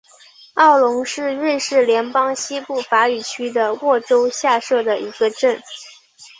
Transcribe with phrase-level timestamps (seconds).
[0.55, 5.61] 奥龙是瑞士联邦西部法语区的沃州下设的一个镇。